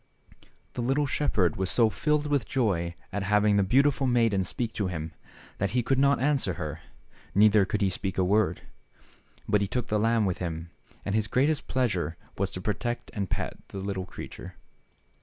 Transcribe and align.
The 0.73 0.81
little 0.81 1.05
shepherd 1.05 1.57
was 1.57 1.69
so 1.69 1.91
filled 1.91 2.25
with 2.25 2.47
joy 2.47 2.71
at 2.71 2.71
TNe 2.71 2.81
<fj 2.81 2.81
tew^rd 2.81 2.81
THE 2.81 2.85
SHEPHERD 2.87 3.03
BOY. 3.03 3.19
65 3.19 3.29
having 3.29 3.55
the 3.55 3.63
beautiful 3.63 4.07
maiden 4.07 4.43
speak 4.43 4.73
to 4.73 4.87
him, 4.87 5.11
that 5.59 5.69
he 5.77 5.83
could 5.83 5.99
not 5.99 6.19
answer 6.19 6.53
her, 6.55 6.79
neither 7.35 7.65
could 7.65 7.81
he 7.81 7.91
speak 7.91 8.17
a 8.17 8.23
word. 8.23 8.61
But 9.47 9.61
he 9.61 9.67
took 9.67 9.89
the 9.89 9.99
lamb 9.99 10.25
with 10.25 10.39
him, 10.39 10.71
and 11.05 11.13
his 11.13 11.27
greatest 11.27 11.67
pleasure 11.67 12.17
was 12.35 12.49
to 12.49 12.59
protect 12.61 13.11
and 13.13 13.29
pet 13.29 13.57
the 13.67 13.77
little 13.77 14.07
creature. 14.07 14.55